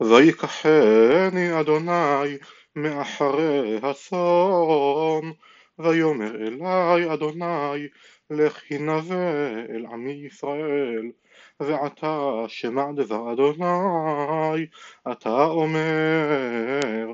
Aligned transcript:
ויקחני 0.00 1.60
אדוני 1.60 2.36
מאחרי 2.76 3.78
הצאן 3.82 5.30
ויאמר 5.78 6.34
אלי 6.36 7.14
אדוני 7.14 7.88
לך 8.30 8.62
הנבא 8.70 9.48
אל 9.70 9.86
עמי 9.86 10.12
ישראל. 10.26 11.10
ועתה 11.60 12.44
שמע 12.48 12.92
דבר 12.96 13.32
אדוני 13.32 14.66
אתה 15.12 15.44
אומר 15.44 17.12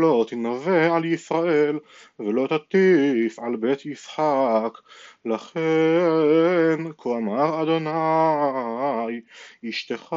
לא 0.00 0.24
תנבא 0.28 0.96
על 0.96 1.04
ישראל 1.04 1.78
ולא 2.18 2.46
תטיף 2.46 3.38
על 3.38 3.56
בית 3.56 3.86
יצחק. 3.86 4.78
לכן 5.24 6.92
כה 6.98 7.10
אמר 7.10 7.62
אדוני 7.62 9.20
אשתך 9.68 10.16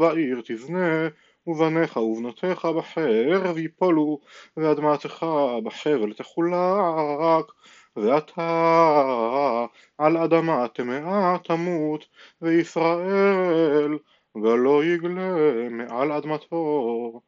בעיר 0.00 0.42
תזנה 0.44 1.08
ובניך 1.46 1.96
ובנותיך 1.96 2.64
בחרב 2.64 3.58
יפולו 3.58 4.20
ואדמתך 4.56 5.26
בחבל 5.64 6.12
תחולק. 6.12 7.44
ואתה 7.96 9.66
על 9.98 10.16
אדמה 10.16 10.68
טמאה 10.68 11.36
תמות 11.44 12.06
וישראל 12.42 13.98
ולא 14.34 14.84
יגלה 14.84 15.68
מעל 15.70 16.12
אדמתו 16.12 17.20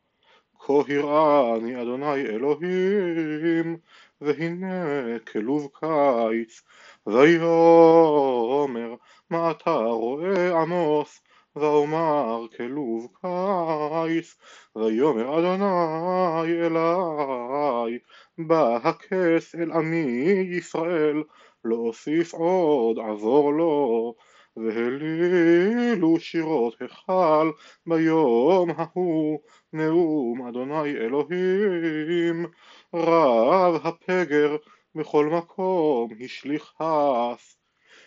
כה 0.67 0.73
הראני 0.89 1.83
אדוני 1.83 2.21
אלוהים 2.21 3.77
והנה 4.21 5.19
כלוב 5.33 5.69
קיץ 5.81 6.63
ויאמר 7.07 8.95
מה 9.31 9.51
אתה 9.51 9.71
רואה 9.71 10.61
עמוס? 10.63 11.21
ואומר 11.57 12.47
כלוב 12.57 13.09
קיץ 13.21 14.37
ויאמר 14.77 15.39
אדוני 15.39 16.67
אלי 16.67 17.99
בא 18.39 18.77
הכס 18.77 19.55
אל 19.55 19.73
עמי 19.73 20.47
ישראל 20.51 21.23
לא 21.65 21.77
אוסיף 21.77 22.35
עוד 22.35 22.99
עבור 22.99 23.53
לו 23.53 24.15
והלילו 24.57 26.21
שירות 26.21 26.75
היכל 26.81 27.51
ביום 27.87 28.71
ההוא 28.77 29.41
נאום 29.73 30.47
אדוני 30.49 30.91
אלוהים. 30.91 32.47
רב 32.95 33.87
הפגר 33.87 34.57
בכל 34.95 35.27
מקום 35.27 36.11
השליך 36.25 36.73
הס 36.81 37.57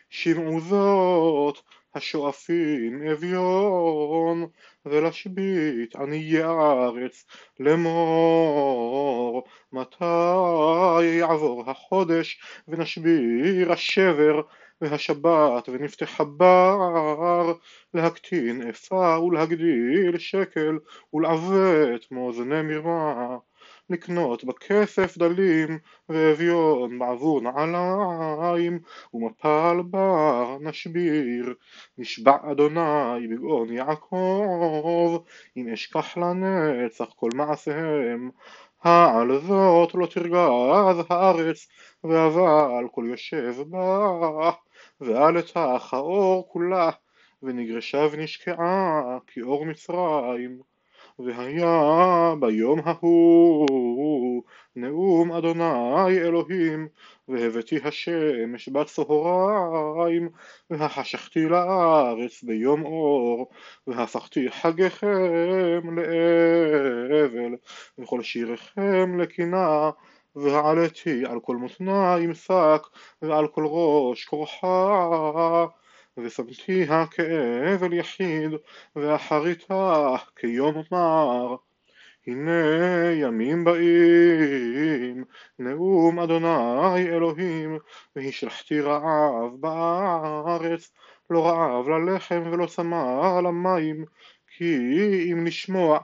שמעו 0.09 0.59
זאת 0.59 1.57
השואפים 1.95 3.07
אביון 3.11 4.47
ולהשבית 4.85 5.95
עניי 5.95 6.43
הארץ 6.43 7.25
לאמור 7.59 9.43
מתי 9.71 11.03
יעבור 11.03 11.69
החודש 11.69 12.41
ונשביר 12.67 13.71
השבר 13.71 14.41
והשבת 14.81 15.69
ונפתח 15.69 16.21
הבר 16.21 17.53
להקטין 17.93 18.67
איפה 18.67 19.19
ולהגדיל 19.19 20.17
שקל 20.17 20.77
ולעוות 21.13 22.11
מאזני 22.11 22.61
מרמה 22.61 23.37
לקנות 23.89 24.43
בכסף 24.43 25.17
דלים 25.17 25.79
ואביון 26.09 26.99
בעבור 26.99 27.41
נעליים 27.41 28.79
ומפל 29.13 29.81
בר 29.85 30.57
נשביר. 30.61 31.53
נשבע 31.97 32.37
אדוני 32.51 33.27
בגאון 33.29 33.73
יעקב 33.73 35.23
אם 35.57 35.69
אשכח 35.73 36.17
לנצח 36.17 37.13
כל 37.15 37.29
מעשיהם 37.35 38.29
העל 38.83 39.39
זאת 39.39 39.95
לא 39.95 40.05
תרגז 40.05 41.05
הארץ 41.09 41.67
ואבל 42.03 42.87
כל 42.91 43.05
יושב 43.07 43.55
בה 43.69 44.51
ועלתה 45.01 45.77
האור 45.91 46.49
כולה 46.51 46.89
ונגרשה 47.43 48.07
ונשקעה 48.11 49.17
כאור 49.27 49.65
מצרים 49.65 50.61
והיה 51.19 52.33
ביום 52.39 52.79
ההוא 52.85 54.43
נאום 54.75 55.31
אדוני 55.31 56.17
אלוהים 56.17 56.87
והבאתי 57.27 57.79
השמש 57.83 58.69
בצהריים 58.69 60.29
והחשכתי 60.69 61.45
לארץ 61.45 62.43
ביום 62.43 62.85
אור 62.85 63.49
והפכתי 63.87 64.51
חגיכם 64.51 65.99
לאבל 65.99 67.55
וכל 67.97 68.23
שיריכם 68.23 69.19
לקינה 69.19 69.89
והעליתי 70.35 71.25
על 71.25 71.39
כל 71.39 71.55
מותניים 71.55 72.33
שק 72.33 72.81
ועל 73.21 73.47
כל 73.47 73.65
ראש 73.65 74.25
כורחה 74.25 75.65
ושמתיה 76.23 77.05
כאבל 77.05 77.93
יחיד 77.93 78.51
ואחריתה 78.95 80.15
כיום 80.35 80.81
מר 80.91 81.55
הנה 82.27 83.11
ימים 83.11 83.63
באים 83.63 85.23
נאום 85.59 86.19
אדוני 86.19 87.09
אלוהים 87.09 87.77
והשלכתי 88.15 88.81
רעב 88.81 89.51
בארץ. 89.59 90.91
לא 91.29 91.47
רעב 91.47 91.89
ללחם 91.89 92.43
ולא 92.51 92.65
צמא 92.65 93.39
למים 93.43 94.05
כי 94.57 94.77
אם 95.31 95.45
לשמוע 95.45 95.99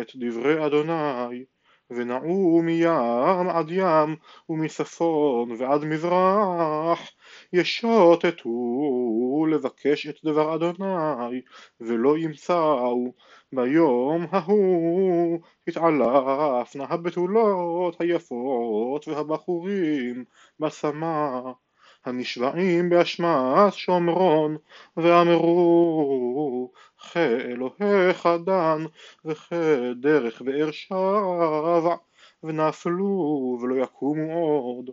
את 0.00 0.10
דברי 0.14 0.66
אדוני 0.66 1.44
ונעו 1.90 2.62
מים 2.62 3.48
עד 3.48 3.70
ים 3.70 4.16
ומצפון 4.48 5.50
ועד 5.58 5.84
מזרח 5.84 7.10
ישוטטו 7.52 9.46
לבקש 9.50 10.06
את 10.06 10.16
דבר 10.24 10.54
אדוני 10.54 11.40
ולא 11.80 12.18
ימצאו. 12.18 13.12
ביום 13.52 14.26
ההוא 14.30 15.38
תתעלפנה 15.64 16.84
הבתולות 16.88 18.00
היפות 18.00 19.08
והבחורים 19.08 20.24
בסמה 20.60 21.40
הנשבעים 22.04 22.90
באשמת 22.90 23.72
שומרון 23.72 24.56
ואמרו 24.96 26.72
כאלוהיך 27.12 28.28
דן 28.44 28.84
וכדרך 29.24 30.42
באר 30.42 30.70
שבע 30.70 31.96
ונפלו 32.42 33.58
ולא 33.62 33.82
יקומו 33.82 34.60
עוד 34.60 34.90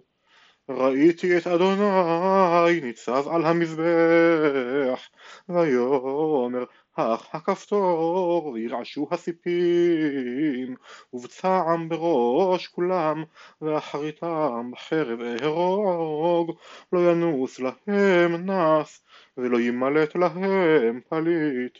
ראיתי 0.69 1.37
את 1.37 1.47
אדוני 1.47 2.81
ניצב 2.81 3.27
על 3.27 3.45
המזבח 3.45 5.09
ויאמר 5.49 6.63
הך 6.97 7.35
הכפתור 7.35 8.45
וירעשו 8.53 9.07
הסיפים 9.11 10.75
ובצעם 11.13 11.89
בראש 11.89 12.67
כולם 12.67 13.23
ואחריתם 13.61 14.71
בחרב 14.71 15.19
אהרוג. 15.21 16.57
לא 16.93 17.11
ינוס 17.11 17.59
להם 17.59 18.49
נס 18.49 19.03
ולא 19.37 19.59
ימלט 19.59 20.15
להם 20.15 21.01
פליט. 21.09 21.77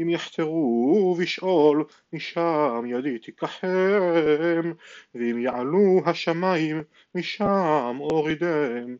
אם 0.00 0.10
יחתרו 0.10 1.16
בשאול 1.20 1.84
משם 2.12 2.84
ידי 2.86 3.18
תיקחם 3.18 4.72
ואם 5.14 5.38
יעלו 5.38 6.00
השמיים 6.06 6.82
משם 7.14 7.96
אורידם 8.00 8.96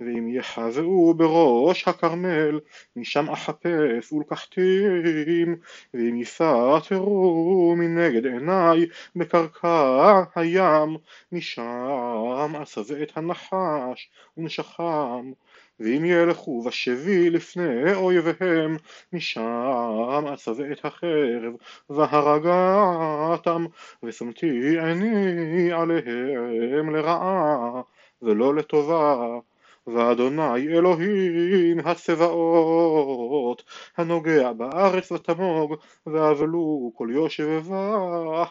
ואם 0.00 0.28
יחזרו 0.28 1.14
בראש 1.14 1.88
הכרמל 1.88 2.60
משם 2.96 3.30
אחפש 3.30 4.12
ולקחתים 4.12 5.56
ואם 5.94 6.16
יסתרו 6.16 7.74
מנגד 7.78 8.26
עיניי 8.26 8.86
בקרקע 9.16 10.22
הים 10.34 10.96
משם 11.32 12.52
אסווה 12.62 13.02
את 13.02 13.16
הנחש 13.16 14.10
ונשכם 14.36 15.32
ואם 15.80 16.04
ילכו 16.04 16.62
בשבי 16.62 17.30
לפני 17.30 17.94
אויביהם 17.94 18.76
משם 19.12 20.24
אצווה 20.34 20.72
את 20.72 20.84
החרב 20.84 21.52
והרגתם 21.90 23.64
ושמתי 24.02 24.78
עיני 24.80 25.72
עליהם 25.72 26.96
לרעה 26.96 27.82
ולא 28.22 28.54
לטובה 28.54 29.38
ואדוני 29.86 30.68
אלוהים 30.68 31.78
הצבאות 31.84 33.62
הנוגע 33.96 34.52
בארץ 34.52 35.12
ותמוג 35.12 35.74
ואבלו 36.06 36.92
כל 36.94 37.08
יושבבה 37.12 38.44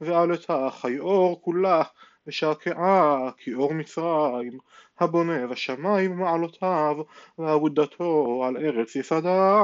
ועלתה 0.00 0.68
חיור 0.70 1.40
כולה 1.42 1.82
ושקעה 2.26 3.30
כאור 3.38 3.74
מצרים, 3.74 4.58
הבונה 5.00 5.46
בשמיים 5.46 6.16
מעלותיו, 6.16 6.96
ועבודתו 7.38 8.42
על 8.46 8.56
ארץ 8.56 8.96
יסדה, 8.96 9.62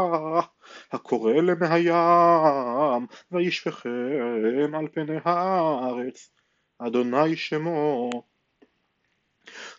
הקורא 0.92 1.32
למי 1.32 1.66
הים, 1.68 3.06
וישפכם 3.32 4.74
על 4.74 4.88
פני 4.88 5.16
הארץ, 5.24 6.30
אדוני 6.78 7.36
שמו. 7.36 8.29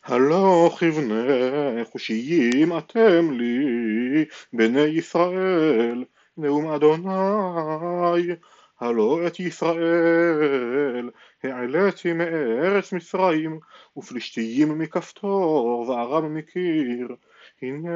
הלא 0.03 0.71
כבני 0.79 1.85
חושיים 1.91 2.77
אתם 2.77 3.31
לי, 3.31 4.25
בני 4.53 4.81
ישראל, 4.81 6.03
נאום 6.37 6.67
אדוני, 6.67 8.35
הלא 8.79 9.27
את 9.27 9.39
ישראל 9.39 11.09
העליתי 11.43 12.13
מארץ 12.13 12.93
מצרים 12.93 13.59
ופלישתיים 13.97 14.79
מכפתור 14.79 15.85
וארם 15.89 16.33
מקיר. 16.33 17.15
הנה 17.61 17.89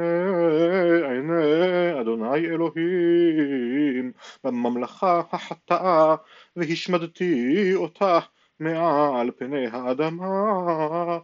עיני 1.08 2.00
אדוני 2.00 2.46
אלוהים 2.46 4.12
בממלכה 4.44 5.22
החטאה 5.32 6.16
והשמדתי 6.56 7.74
אותה 7.74 8.18
מעל 8.60 9.30
פני 9.38 9.66
האדמה 9.66 11.18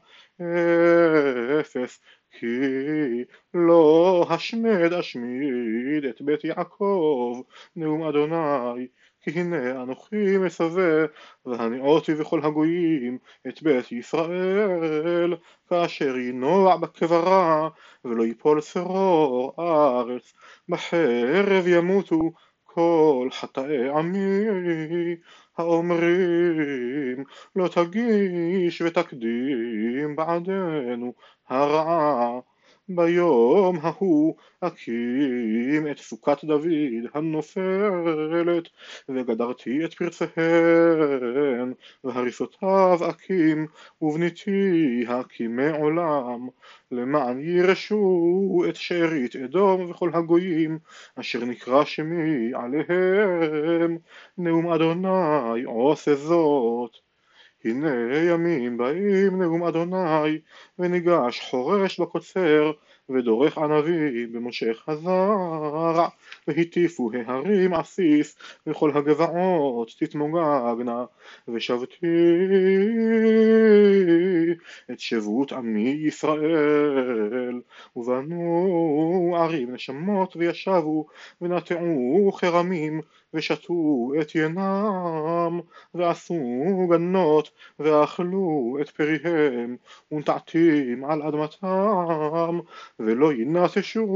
אפס 1.60 2.00
כי 2.30 2.46
לא 3.54 4.26
השמד 4.30 4.92
אשמיד 4.92 6.04
את 6.10 6.22
בית 6.22 6.44
יעקב 6.44 7.40
נאום 7.76 8.02
אדוני 8.02 8.86
כי 9.22 9.30
הנה 9.30 9.82
אנוכי 9.82 10.38
מסווה 10.38 11.04
והניאותי 11.46 12.14
בכל 12.14 12.40
הגויים 12.44 13.18
את 13.48 13.62
בית 13.62 13.92
ישראל. 13.92 15.36
כאשר 15.68 16.16
ינוע 16.16 16.76
בקברה 16.76 17.68
ולא 18.04 18.26
יפול 18.26 18.60
שרור 18.60 19.54
ארץ 19.58 20.32
בחרב 20.68 21.66
ימותו 21.66 22.32
כל 22.64 23.28
חטאי 23.32 23.88
עמי 23.88 24.46
האומרים 25.58 27.24
לא 27.56 27.68
תגיש 27.68 28.82
ותקדים 28.82 30.16
בעדנו 30.16 31.12
הרעה 31.48 32.40
ביום 32.88 33.78
ההוא 33.82 34.36
אקים 34.60 35.88
את 35.90 35.98
סוכת 35.98 36.44
דוד 36.44 36.68
הנופלת 37.14 38.68
וגדרתי 39.08 39.84
את 39.84 39.94
פרציהן 39.94 41.72
והריסותיו 42.04 42.98
אקים 43.10 43.66
ובניתי 44.02 45.04
הקימי 45.08 45.70
עולם. 45.70 46.48
למען 46.90 47.40
ירשו 47.40 48.64
את 48.68 48.76
שארית 48.76 49.36
אדום 49.36 49.90
וכל 49.90 50.10
הגויים 50.14 50.78
אשר 51.16 51.44
נקרא 51.44 51.84
שמי 51.84 52.52
עליהם. 52.54 53.98
נאום 54.38 54.72
אדוני 54.72 55.62
עושה 55.64 56.14
זאת 56.14 56.96
הנה 57.64 58.16
ימים 58.18 58.76
באים 58.76 59.42
נאום 59.42 59.64
אדוני 59.64 60.38
וניגש 60.78 61.40
חורש 61.50 62.00
בקוצר 62.00 62.72
ודורך 63.08 63.58
ענבי 63.58 64.26
במושך 64.26 64.88
הזרע 64.88 66.08
והטיפו 66.48 67.10
ההרים 67.26 67.74
עסיס 67.74 68.36
וכל 68.66 68.90
הגבעות 68.94 69.90
תתמוגגנה. 69.98 71.04
ושבתי 71.48 72.06
את 74.90 75.00
שבות 75.00 75.52
עמי 75.52 75.88
ישראל. 75.88 77.60
ובנו 77.96 79.36
ערים 79.38 79.74
נשמות 79.74 80.36
וישבו 80.36 81.06
ונטעו 81.40 82.30
חרמים 82.32 83.00
ושתו 83.34 84.12
את 84.20 84.34
ינם 84.34 85.60
ועשו 85.94 86.88
גנות 86.90 87.50
ואכלו 87.78 88.76
את 88.80 88.90
פריהם 88.90 89.76
ונטעתים 90.12 91.04
על 91.04 91.22
אדמתם 91.22 92.58
ולא 92.98 93.32
ינטשו 93.32 94.06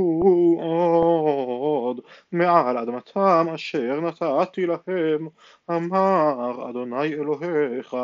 עוד 0.60 2.00
מעל 2.32 2.78
אדמתם 2.78 3.46
אשר 3.54 4.00
נתתי 4.00 4.66
להם 4.66 5.28
אמר 5.70 6.70
אדוני 6.70 7.14
אלוהיך. 7.14 7.96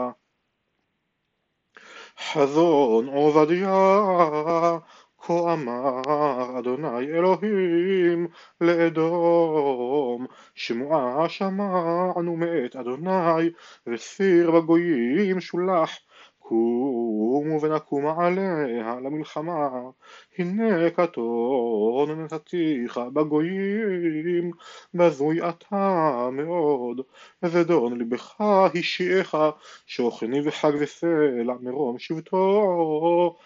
חזון 2.32 3.06
עובדיה 3.06 4.02
כה 5.24 5.52
אמר 5.52 6.58
אדוני 6.58 7.06
אלוהים 7.06 8.26
לאדום 8.60 10.26
שמועה 10.54 11.28
שמענו 11.28 12.36
מאת 12.36 12.76
אדוני 12.76 13.50
וסיר 13.86 14.50
בגויים 14.50 15.40
שולח 15.40 15.98
קומו 16.38 17.60
ונקום 17.62 18.06
עליה 18.06 19.00
למלחמה. 19.00 19.68
הנה 20.38 20.90
קטון 20.90 22.24
נתתיך 22.24 23.00
בגויים 23.12 24.50
בזוי 24.94 25.48
אתה 25.48 26.28
מאוד 26.32 27.00
וזדון 27.42 27.98
לבך 27.98 28.40
השיעך 28.40 29.34
שוכני 29.86 30.40
וחג 30.44 30.72
וסלע 30.80 31.54
מרום 31.60 31.98
שבטו 31.98 33.36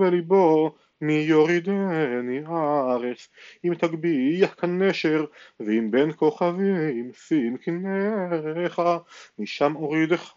בליבו 0.00 0.74
מי 1.00 1.12
יורידני 1.12 2.40
ארץ 2.46 3.28
אם 3.64 3.74
תגביח 3.74 4.54
כנשר 4.60 5.24
ואם 5.60 5.90
בין 5.90 6.12
כוכבים 6.12 7.10
שים 7.14 7.56
קניך 7.56 8.82
משם 9.38 9.76
אורידך 9.76 10.34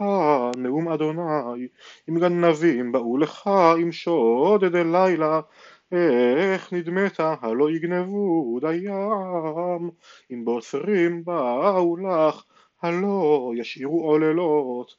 נאום 0.58 0.88
אדוני. 0.90 1.68
אם 2.10 2.20
גנבים 2.20 2.92
באו 2.92 3.18
לך 3.18 3.50
עם 3.80 3.92
שודד 3.92 4.76
לילה 4.76 5.42
איך 5.92 6.74
נדמת? 6.74 7.20
הלא 7.20 7.72
יגנבו 7.72 8.60
דיים. 8.62 9.90
אם 10.32 10.46
בוסרים 10.46 11.26
באו 11.26 11.98
לך 11.98 12.44
הלא 12.82 13.52
ישאירו 13.56 14.04
עוללות 14.04 14.96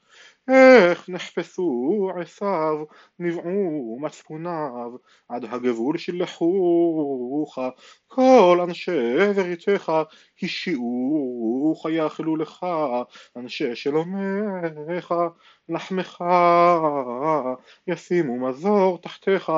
איך 0.49 1.09
נחפשו 1.09 2.11
עשיו, 2.21 2.85
נבעו 3.19 3.99
מצפוניו, 4.01 4.91
עד 5.29 5.45
הגבול 5.45 5.99
שלחוך, 5.99 7.59
כל 8.07 8.59
אנשי 8.63 9.33
בריתך 9.37 9.93
השיעוך 10.43 11.87
יאכלו 11.91 12.37
לך, 12.37 12.67
אנשי 13.37 13.77
שלומך, 13.77 15.15
לחמך, 15.69 16.25
ישימו 17.87 18.49
מזור 18.49 18.99
תחתיך, 19.03 19.53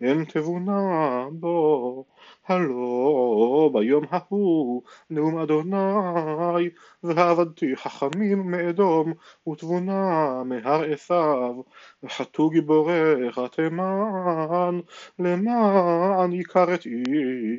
אין 0.00 0.24
תבונה 0.24 1.26
בו. 1.32 2.04
הלא 2.48 3.70
ביום 3.72 4.04
ההוא 4.10 4.82
נאום 5.10 5.38
אדוני 5.38 6.68
ועבדתי 7.02 7.76
חכמים 7.76 8.50
מאדום 8.50 9.12
ותבונה 9.48 10.42
מהר 10.44 10.92
עשיו 10.92 11.54
וחטאו 12.02 12.50
גיבוריך 12.50 13.40
תימן 13.52 14.80
למען 15.18 16.32
יקר 16.32 16.74
את 16.74 16.86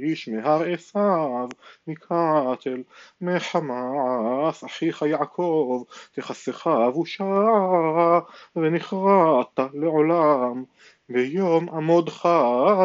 איש 0.04 0.30
מהר 0.30 0.64
עשיו 0.74 1.48
מקטל 1.88 2.84
מחמאס 3.22 4.64
אחיך 4.64 5.02
יעקב 5.02 5.84
תכסך 6.12 6.68
בושה 6.94 7.50
ונכרעת 8.56 9.60
לעולם 9.74 10.64
ביום 11.12 11.70
עמודך 11.70 12.30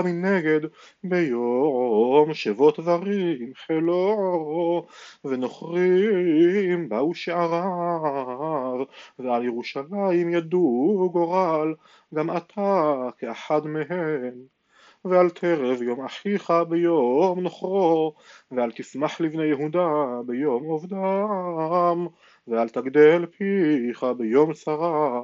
מנגד, 0.05 0.61
ביום 1.05 2.35
שבות 2.35 2.81
דברים 2.81 3.53
חילו, 3.55 4.87
ונוכרים 5.25 6.89
באו 6.89 7.15
שעריו, 7.15 8.85
ועל 9.19 9.45
ירושלים 9.45 10.31
ידעו 10.31 11.11
גורל, 11.13 11.75
גם 12.15 12.37
אתה 12.37 12.95
כאחד 13.19 13.67
מהם. 13.67 14.57
ואל 15.05 15.31
תרב 15.31 15.83
יום 15.83 16.05
אחיך 16.05 16.53
ביום 16.69 17.41
נוכרו, 17.41 18.15
ואל 18.51 18.71
תשמח 18.73 19.21
לבני 19.21 19.45
יהודה 19.45 20.21
ביום 20.27 20.65
עובדם, 20.65 22.07
ואל 22.49 22.69
תגדל 22.69 23.27
פיך 23.27 24.07
ביום 24.19 24.53
צרה. 24.53 25.21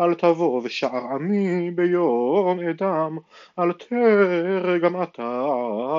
אל 0.00 0.14
תבוא 0.14 0.60
ושער 0.64 1.06
עמי 1.14 1.70
ביום 1.70 2.60
אדם, 2.60 3.18
אל 3.58 3.72
תרא 3.72 4.78
גם 4.78 5.02
אתה 5.02 5.46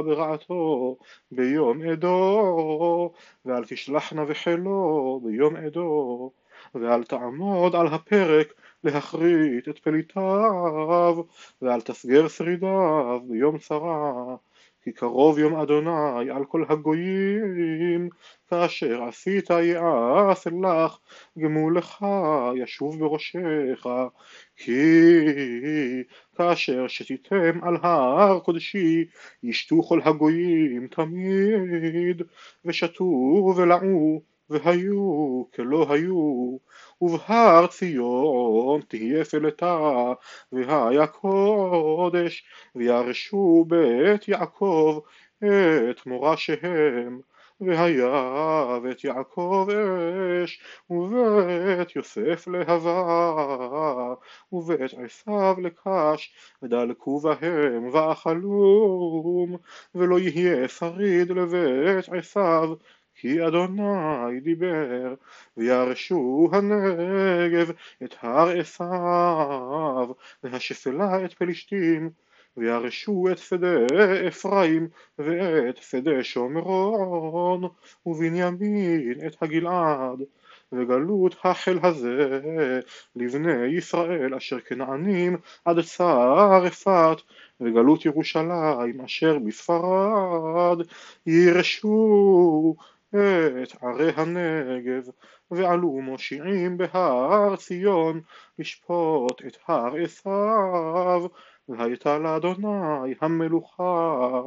ברעתו 0.06 0.98
ביום 1.32 1.82
עדו, 1.82 3.12
ואל 3.46 3.66
תשלחנה 3.66 4.24
וחילו 4.28 5.22
ביום 5.24 5.56
עדו. 5.56 6.32
ואל 6.76 7.04
תעמוד 7.04 7.76
על 7.76 7.88
הפרק 7.88 8.54
להכרית 8.84 9.70
את 9.70 9.80
פליטיו, 9.80 11.24
ואל 11.62 11.82
תסגר 11.82 12.28
שרידיו 12.28 13.20
ביום 13.28 13.58
צרה. 13.58 14.36
כי 14.86 14.92
קרוב 14.92 15.40
יום 15.40 15.56
אדוני 15.56 16.30
על 16.32 16.46
כל 16.46 16.64
הגויים, 16.70 18.10
כאשר 18.50 19.04
עשית 19.04 19.50
יעש 19.50 20.48
לך, 20.48 20.98
גמולך 21.38 22.06
ישוב 22.56 23.00
בראשך, 23.00 23.88
כי 24.56 24.72
כאשר 26.38 26.88
שתיתם 26.88 27.60
על 27.64 27.78
הר 27.82 28.40
קודשי, 28.40 29.06
ישתו 29.44 29.84
כל 29.84 30.02
הגויים 30.04 30.88
תמיד, 30.88 32.22
ושתו 32.66 33.04
ולעו 33.58 34.22
והיו 34.50 35.44
כלא 35.56 35.86
היו, 35.90 36.58
ובהר 37.02 37.68
ציון 37.68 38.82
תהיה 38.88 39.26
פלטה, 39.26 40.14
והיה 40.52 41.08
קודש, 41.08 42.46
וירשו 42.76 43.66
בית 43.68 44.28
יעקב 44.28 45.00
את 45.90 46.06
מורשיהם, 46.06 47.20
והיה 47.62 48.80
בית 48.84 49.04
יעקב 49.04 49.68
אש, 50.44 50.62
ובית 50.90 51.96
יוסף 51.96 52.48
להבה, 52.48 54.14
ובית 54.52 54.92
עשיו 55.06 55.56
לקש, 55.62 56.34
ודלקו 56.62 57.20
בהם 57.20 57.90
ואכלום, 57.94 59.58
ולא 59.96 60.20
יהיה 60.20 60.68
שריד 60.68 61.32
לבית 61.32 62.10
עשיו, 62.10 62.70
כי 63.26 63.48
אדוני 63.48 64.40
דיבר, 64.40 65.14
וירשו 65.58 66.50
הנגב 66.54 67.72
את 68.04 68.16
הר 68.22 68.60
עשיו, 68.60 70.10
והשפלה 70.44 71.26
את 71.26 71.34
פלישתים, 71.34 72.10
וירשו 72.58 73.28
את 73.32 73.38
שדה 73.38 73.88
אפרים 74.28 74.88
ואת 75.20 75.78
שדה 75.78 76.24
שומרון, 76.24 77.64
ובנימין 78.06 79.28
את 79.28 79.36
הגלעד. 79.42 80.20
וגלות 80.72 81.36
החל 81.44 81.80
הזה 81.84 82.42
לבני 83.16 83.66
ישראל 83.66 84.36
אשר 84.36 84.60
כנענים 84.60 85.38
עד 85.66 85.82
צרפת 85.82 87.18
וגלות 87.62 88.06
ירושלים 88.06 89.02
אשר 89.02 89.40
בספרד 89.40 90.78
ירשו 91.26 92.76
את 93.10 93.84
ערי 93.84 94.12
הנגב, 94.16 95.10
ועלו 95.52 96.02
מושיעים 96.02 96.78
בהר 96.78 97.56
ציון, 97.56 98.22
לשפוט 98.60 99.42
את 99.48 99.58
הר 99.68 99.96
עשיו, 100.04 101.26
והייתה 101.70 102.18
לאדוני 102.18 103.14
המלוכה. 103.22 104.42